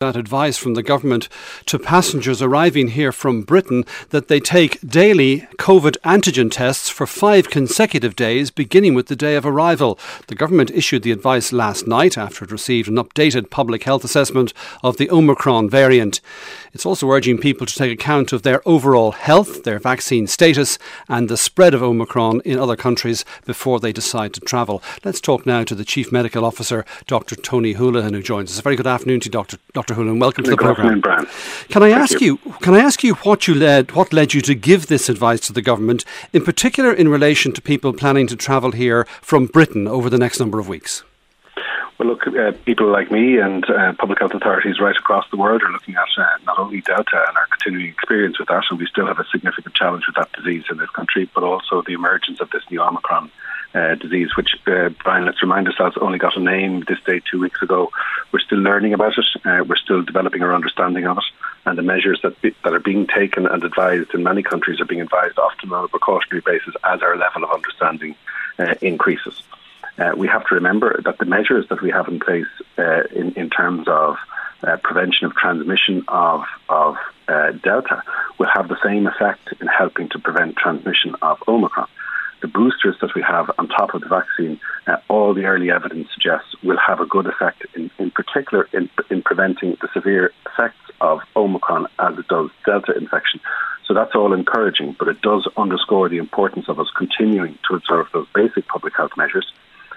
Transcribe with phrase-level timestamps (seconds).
[0.00, 1.26] that advice from the government
[1.64, 7.48] to passengers arriving here from Britain that they take daily COVID antigen tests for five
[7.48, 9.98] consecutive days, beginning with the day of arrival.
[10.26, 14.52] The government issued the advice last night after it received an updated public health assessment
[14.84, 16.20] of the Omicron variant.
[16.74, 20.78] It's also urging people to take account of their overall health, their vaccine status,
[21.08, 24.82] and the spread of Omicron in other countries before they decide to travel.
[25.06, 27.34] Let's talk now to the Chief Medical Officer, Dr.
[27.34, 28.58] Tony Holohan, who joins us.
[28.58, 29.56] A very good afternoon to you, Dr.
[29.72, 29.85] Dr.
[29.94, 30.20] Holohan.
[30.20, 31.00] Welcome to the program.
[31.00, 31.26] Brian.
[31.68, 32.38] Can I Thank ask you.
[32.44, 32.52] you.
[32.60, 35.52] Can I ask you what you led, what led you to give this advice to
[35.52, 40.10] the government, in particular in relation to people planning to travel here from Britain over
[40.10, 41.04] the next number of weeks?
[41.98, 45.62] Well, look, uh, people like me and uh, public health authorities right across the world
[45.62, 48.86] are looking at uh, not only Delta and our continuing experience with that, and we
[48.86, 52.40] still have a significant challenge with that disease in this country, but also the emergence
[52.40, 53.30] of this new Omicron
[53.74, 57.40] uh, disease, which, uh, Brian, let's remind ourselves, only got a name this day two
[57.40, 57.90] weeks ago.
[58.32, 59.26] We're still learning about it.
[59.44, 61.24] Uh, we're still developing our understanding of it.
[61.64, 64.84] And the measures that, be, that are being taken and advised in many countries are
[64.84, 68.14] being advised often on a precautionary basis as our level of understanding
[68.58, 69.42] uh, increases.
[69.98, 72.46] Uh, we have to remember that the measures that we have in place
[72.78, 74.16] uh, in, in terms of
[74.62, 76.96] uh, prevention of transmission of, of
[77.28, 78.02] uh, Delta
[78.38, 81.88] will have the same effect in helping to prevent transmission of Omicron.
[82.42, 86.08] The boosters that we have on top of the vaccine, uh, all the early evidence
[86.12, 90.90] suggests will have a good effect, in, in particular in, in preventing the severe effects
[91.00, 93.40] of Omicron as it does Delta infection.
[93.86, 98.06] So that's all encouraging, but it does underscore the importance of us continuing to observe
[98.12, 99.50] those basic public health measures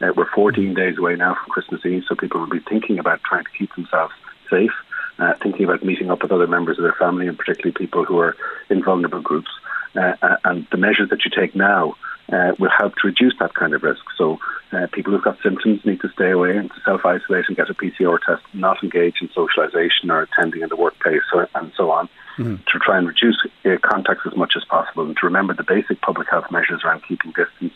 [0.00, 3.22] uh, we're 14 days away now from Christmas Eve, so people will be thinking about
[3.22, 4.14] trying to keep themselves
[4.48, 4.72] safe,
[5.18, 8.18] uh, thinking about meeting up with other members of their family, and particularly people who
[8.18, 8.36] are
[8.70, 9.50] in vulnerable groups.
[9.94, 11.94] Uh, uh and the measures that you take now
[12.32, 14.02] uh, will help to reduce that kind of risk.
[14.16, 14.38] So
[14.72, 17.74] uh, people who've got symptoms need to stay away and to self-isolate and get a
[17.74, 22.08] PCR test, not engage in socialisation or attending in the workplace or, and so on.
[22.38, 22.56] Mm-hmm.
[22.72, 26.00] To try and reduce uh, contacts as much as possible, and to remember the basic
[26.00, 27.74] public health measures around keeping distance,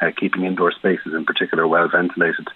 [0.00, 2.46] uh, keeping indoor spaces in particular well ventilated,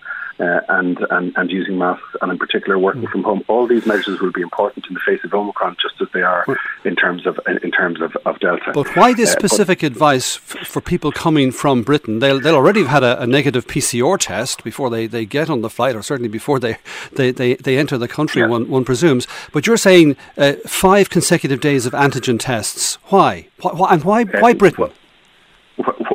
[0.41, 3.11] uh, and, and, and using masks, and in particular working mm.
[3.11, 3.43] from home.
[3.49, 6.45] All these measures will be important in the face of Omicron, just as they are
[6.85, 8.73] in terms of in terms of, of Delta.
[8.73, 12.19] But why this uh, specific advice f- for people coming from Britain?
[12.21, 15.61] They'll, they'll already have had a, a, negative PCR test before they, they get on
[15.61, 16.79] the flight, or certainly before they,
[17.13, 18.49] they, they, they enter the country, yeah.
[18.49, 19.27] one, one presumes.
[19.53, 22.99] But you're saying uh, five consecutive days of antigen tests.
[23.07, 23.49] Why?
[23.61, 24.85] why and why, why uh, Britain?
[24.85, 24.93] Well,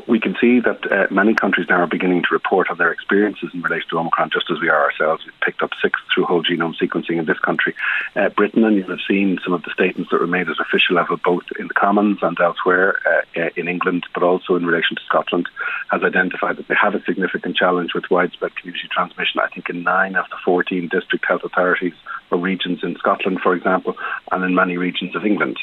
[0.07, 3.49] we can see that uh, many countries now are beginning to report on their experiences
[3.53, 5.23] in relation to Omicron, just as we are ourselves.
[5.25, 7.73] We've picked up six through whole genome sequencing in this country.
[8.15, 10.95] Uh, Britain, and you'll have seen some of the statements that were made at official
[10.95, 14.95] level, both in the Commons and elsewhere uh, uh, in England, but also in relation
[14.95, 15.47] to Scotland,
[15.89, 19.39] has identified that they have a significant challenge with widespread community transmission.
[19.39, 21.93] I think in nine of the 14 district health authorities
[22.31, 23.95] or regions in Scotland, for example,
[24.31, 25.57] and in many regions of England.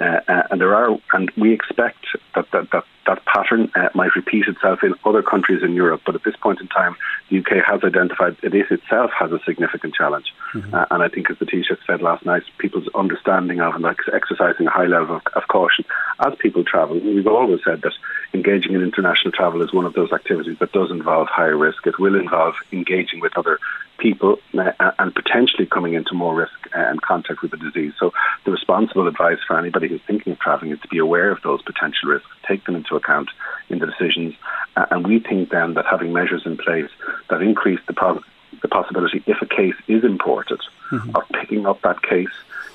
[0.00, 4.14] Uh, uh, and there are, and we expect that that, that that pattern uh, might
[4.16, 6.02] repeat itself in other countries in Europe.
[6.04, 6.96] But at this point in time,
[7.30, 10.32] the UK has identified it is itself has a significant challenge.
[10.52, 10.74] Mm-hmm.
[10.74, 13.98] Uh, and I think, as the Taoiseach said last night, people's understanding of and like,
[14.12, 15.84] exercising a high level of, of, caution
[16.20, 16.98] as people travel.
[16.98, 17.92] We've always said that
[18.34, 21.86] engaging in international travel is one of those activities that does involve higher risk.
[21.86, 23.58] It will involve engaging with other
[23.98, 27.92] people uh, and potentially coming into more risk and contact with the disease.
[27.98, 28.12] So
[28.44, 31.62] the responsible advice for anybody who's thinking of traveling is to be aware of those
[31.62, 33.30] potential risks, take them into account
[33.68, 34.34] in the decisions.
[34.76, 36.90] Uh, and we think then that having measures in place
[37.30, 38.22] that increase the, pro-
[38.62, 41.16] the possibility, if a case is imported, mm-hmm.
[41.16, 42.28] of picking up that case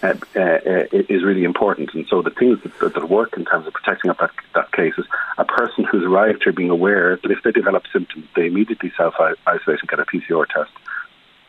[0.03, 1.93] uh, uh, uh, is really important.
[1.93, 4.93] And so the things that, that, work in terms of protecting up that, that case
[4.97, 5.05] is
[5.37, 9.13] a person who's arrived here being aware that if they develop symptoms, they immediately self
[9.45, 10.71] isolate and get a PCR test.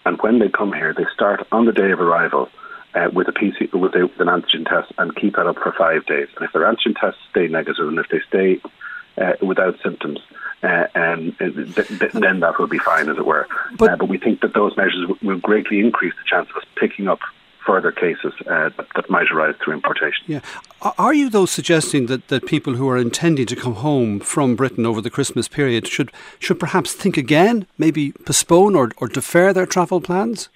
[0.05, 2.49] And when they come here, they start on the day of arrival
[2.95, 5.73] uh, with a PC with, a, with, an antigen test and keep that up for
[5.73, 6.29] five days.
[6.37, 8.61] And if their antigen tests stay negative, and if they stay
[9.17, 10.21] uh, without symptoms,
[10.63, 13.47] uh, um, th- th- then that will be fine, as it were.
[13.79, 16.57] But, uh, but we think that those measures w- will greatly increase the chance of
[16.57, 17.21] us picking up
[17.67, 20.25] further cases uh, that, that, might arise through importation.
[20.27, 20.41] Yeah.
[20.99, 24.87] Are you, though, suggesting that, that people who are intending to come home from Britain
[24.87, 29.67] over the Christmas period should, should perhaps think again, maybe postpone or, or defer their
[29.67, 30.49] travel plans?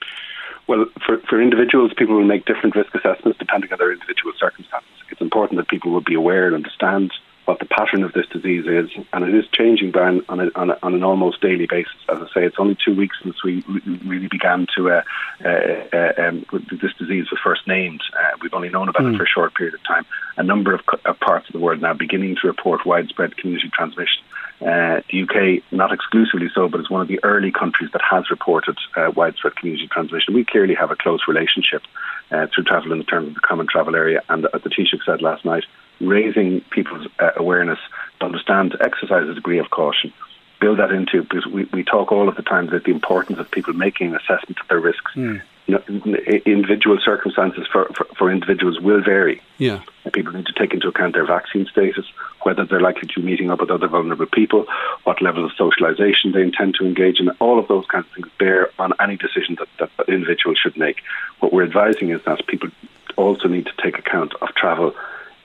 [0.69, 4.91] Well, for, for individuals, people will make different risk assessments depending on their individual circumstances.
[5.11, 7.13] It's important that people will be aware and understand
[7.47, 10.71] what the pattern of this disease is, and it is changing, Brian, on, a, on,
[10.71, 11.95] a, on an almost daily basis.
[12.09, 13.65] As I say, it's only two weeks since we
[14.05, 15.03] really began to uh,
[15.45, 18.03] uh, uh, um, this disease was first named.
[18.13, 19.09] Uh, we've only known about mm.
[19.09, 19.19] it hmm.
[19.19, 20.05] for a short period of time.
[20.37, 24.23] A number of, of, parts of the world now beginning to report widespread community transmission.
[24.61, 28.31] Uh, the UK, not exclusively so, but is one of the early countries that has
[28.31, 30.33] reported uh, widespread community transmission.
[30.33, 31.83] We clearly have a close relationship
[32.31, 34.23] uh, through travel in the terms of the common travel area.
[34.31, 35.65] And as the Taoiseach said last night,
[36.01, 37.79] raising people's uh, awareness
[38.21, 40.13] to understand, to exercise a degree of caution,
[40.59, 43.51] build that into, because we, we talk all of the time about the importance of
[43.51, 45.13] people making an assessment of their risks.
[45.15, 49.43] Mm individual circumstances for, for, for, individuals will vary.
[49.59, 49.83] Yeah.
[50.13, 52.07] People need to take into account their vaccine status,
[52.43, 54.67] whether they're likely to be meeting up with other vulnerable people,
[55.05, 57.31] what level of socialisation they intend to engage in.
[57.41, 60.77] All of those kinds of things bear on any decision that, that, that individuals should
[60.77, 61.03] make.
[61.41, 62.69] What we're advising is that people
[63.17, 64.95] also need to take account of travel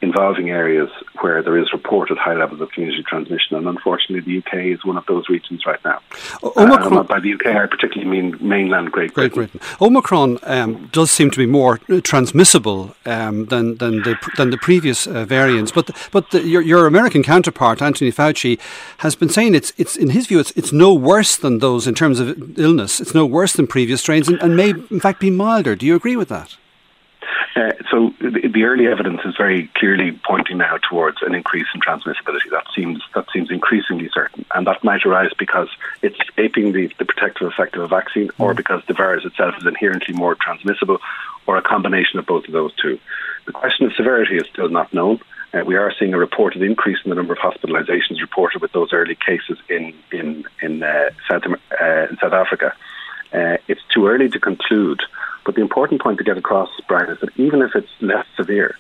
[0.01, 0.89] involving areas
[1.21, 3.56] where there is reported high levels of community transmission.
[3.56, 6.00] And unfortunately, the UK is one of those regions right now.
[6.44, 9.36] Omicron, uh, by the UK, I particularly mean mainland Great Britain.
[9.36, 9.77] Great Britain.
[9.80, 15.06] Omicron um, does seem to be more transmissible um, than, than, the, than the previous
[15.06, 15.71] uh, variants.
[15.71, 18.59] But, but the, your, your American counterpart, Anthony Fauci,
[19.00, 21.94] has been saying it's, it's in his view, it's, it's no worse than those in
[21.94, 23.00] terms of illness.
[23.00, 25.75] It's no worse than previous strains and, and may, in fact, be milder.
[25.75, 26.57] Do you agree with that?
[27.56, 31.81] Uh, so the, the, early evidence is very clearly pointing now towards an increase in
[31.81, 32.50] transmissibility.
[32.50, 35.68] That seems that seems increasingly certain, and that might arise because
[36.01, 38.39] it's escaping the, the protective effect of a vaccine, mm.
[38.39, 41.00] or because the virus itself is inherently more transmissible,
[41.45, 42.98] or a combination of both of those two.
[43.45, 45.19] The question of severity is still not known.
[45.53, 48.94] Uh, we are seeing a reported increase in the number of hospitalizations reported with those
[48.94, 52.74] early cases in in in uh, South uh, in South Africa.
[53.33, 55.01] Uh, it's too early to conclude
[55.45, 58.75] but the important point to get across, Brian, is that even if it's less severe,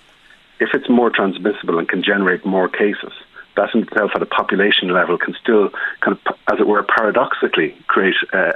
[0.59, 3.13] if it's more transmissible and can generate more cases,
[3.55, 5.69] that in itself at a population level can still
[5.99, 8.53] kind of, as it were, paradoxically create a,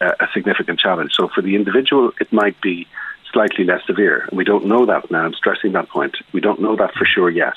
[0.00, 1.12] a, a significant challenge.
[1.14, 2.86] So for the individual, it might be
[3.32, 4.24] slightly less severe.
[4.28, 5.24] And we don't know that now.
[5.24, 6.16] I'm stressing that point.
[6.32, 7.54] We don't know that for sure yet.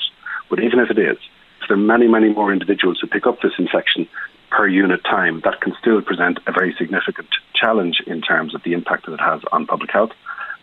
[0.50, 1.16] But even if it is,
[1.62, 4.06] if there are many, many more individuals who pick up this infection
[4.52, 8.74] per unit time, that can still present a very significant challenge in terms of the
[8.74, 10.12] impact that it has on public health.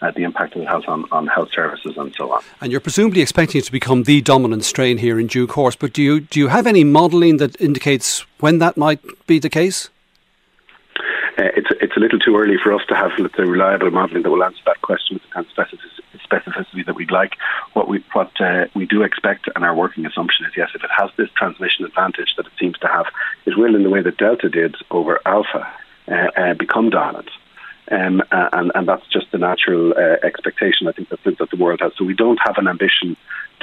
[0.01, 2.41] Uh, the impact that it has on, on health services and so on.
[2.62, 5.91] And you're presumably expecting it to become the dominant strain here in due course, but
[5.91, 9.89] do you do you have any modelling that indicates when that might be the case?
[11.38, 14.30] Uh, it's it's a little too early for us to have let's reliable modelling that
[14.30, 15.68] will answer that question with the kind of
[16.30, 17.33] specificity that we'd like.
[17.74, 20.91] What we what uh, we do expect, and our working assumption is yes, if it
[20.95, 23.06] has this transmission advantage that it seems to have,
[23.50, 25.68] it will, in the way that Delta did over Alpha,
[26.07, 27.30] uh, uh, become dominant.
[27.92, 31.57] Um, and, and that's just the natural uh, expectation I think that the, that the
[31.57, 31.92] world has.
[31.98, 33.18] So we don't have an ambition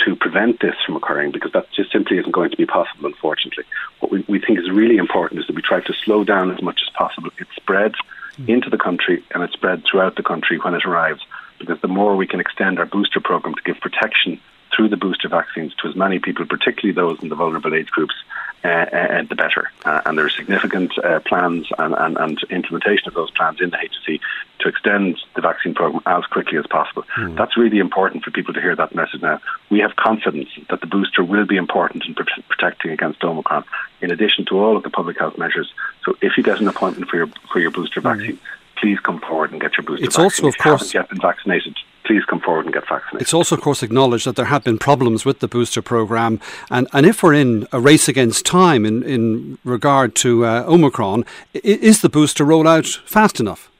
[0.04, 3.64] to prevent this from occurring because that just simply isn't going to be possible, unfortunately.
[4.00, 6.60] What we, we think is really important is that we try to slow down as
[6.60, 7.30] much as possible.
[7.38, 7.94] It spreads
[8.36, 8.48] mm.
[8.48, 11.22] into the country and it spreads throughout the country when it arrives
[11.58, 14.40] because the more we can extend our booster program to give protection
[14.74, 18.14] through the booster vaccines to as many people, particularly those in the vulnerable age groups,
[18.24, 19.70] uh, uh, the better.
[19.84, 23.70] Uh, and there are significant uh, plans and, and, and, implementation of those plans in
[23.70, 24.20] the HSE
[24.60, 27.04] to extend the vaccine program as quickly as possible.
[27.16, 27.36] Mm.
[27.36, 29.40] That's really important for people to hear that message now.
[29.70, 33.64] We have confidence that the booster will be important in protecting against Omicron,
[34.00, 35.72] in addition to all of the public health measures.
[36.04, 38.16] So if you get an appointment for your for your booster mm.
[38.16, 38.38] vaccine,
[38.76, 40.04] please come forward and get your booster.
[40.04, 40.46] It's vaccine.
[40.46, 41.76] also, of course, yet been vaccinated
[42.06, 43.22] please come forward and get vaccinated.
[43.22, 46.40] It's also, of course, acknowledged that there have been problems with the booster programme.
[46.70, 51.24] And, and if we're in a race against time in, in regard to uh, Omicron,
[51.54, 53.70] is the booster rollout fast enough?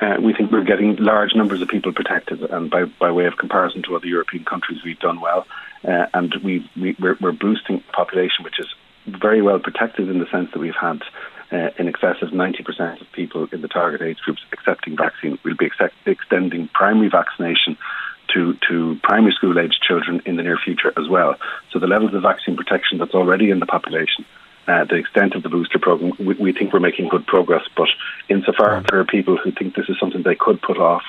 [0.00, 3.36] Uh, we think we're getting large numbers of people protected, and by, by way of
[3.36, 5.46] comparison to other European countries, we've done well.
[5.84, 8.66] Uh, and we, we, we're, we're boosting population which is
[9.06, 11.00] very well protected in the sense that we've had
[11.50, 15.38] uh, in excess of 90% of people in the target age groups accepting vaccine.
[15.44, 17.76] We'll be ex- extending primary vaccination
[18.34, 21.36] to, to primary school age children in the near future as well.
[21.72, 24.24] So the levels of vaccine protection that's already in the population,
[24.66, 27.62] uh, the extent of the booster program, we, we, think we're making good progress.
[27.76, 27.88] But
[28.28, 31.02] insofar as there are people who think this is something they could put off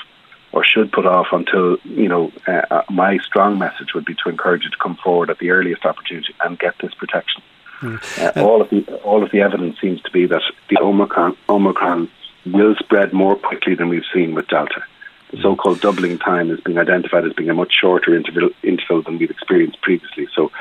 [0.52, 4.30] or should put off until, you know, uh, uh my strong message would be to
[4.30, 7.44] encourage you to come forward at the earliest opportunity and get this protection.
[7.82, 12.10] Uh, all of the all of the evidence seems to be that the Omicron Omicron
[12.46, 14.84] will spread more quickly than we've seen with Delta.
[15.32, 19.20] The so-called doubling time is being identified as being a much shorter interval, interval than
[19.20, 20.28] we've experienced previously.
[20.34, 20.52] So,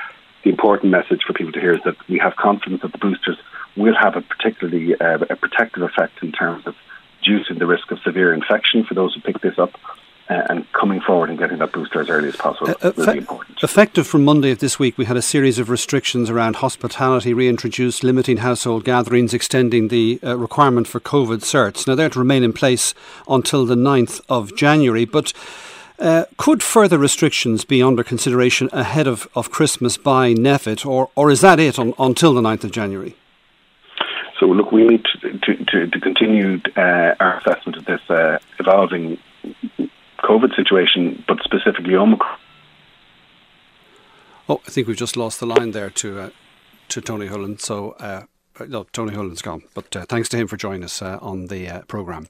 [0.44, 3.38] the important message for people to hear is that we have confidence that the boosters
[3.76, 6.75] will have a particularly uh, a protective effect in terms of
[7.20, 9.72] reducing the risk of severe infection for those who pick this up
[10.28, 13.18] uh, and coming forward and getting that booster as early as possible uh, will be
[13.18, 13.62] important.
[13.62, 18.04] Effective from Monday of this week, we had a series of restrictions around hospitality reintroduced,
[18.04, 21.87] limiting household gatherings, extending the uh, requirement for COVID certs.
[21.87, 22.94] Now, they're to remain in place
[23.26, 25.32] until the 9th of January, but
[26.00, 31.28] Uh, could further restrictions be under consideration ahead of, of Christmas by NPHET, or, or
[31.28, 33.16] is that it on, until the 9th of January?
[34.38, 38.38] So, look, we need to, to, to, to continue uh, our assessment of this uh,
[38.61, 39.18] evolving
[40.18, 42.38] COVID situation, but specifically Omicron.
[44.48, 46.30] Oh, I think we've just lost the line there to uh,
[46.88, 47.60] to Tony Holohan.
[47.60, 48.22] So, uh,
[48.66, 49.62] no, Tony Holohan's gone.
[49.75, 52.28] But uh, thanks to him for joining us uh, on the uh, programme.